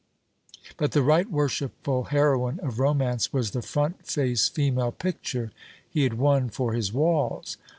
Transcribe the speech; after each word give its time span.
But 0.77 0.93
the 0.93 1.03
right 1.03 1.29
worshipful 1.29 2.05
heroine 2.05 2.59
of 2.61 2.79
Romance 2.79 3.31
was 3.31 3.51
the 3.51 3.61
front 3.61 4.07
face 4.07 4.49
female 4.49 4.91
picture 4.93 5.51
he 5.87 6.01
had 6.01 6.15
won 6.15 6.49
for 6.49 6.73
his 6.73 6.91
walls. 6.91 7.57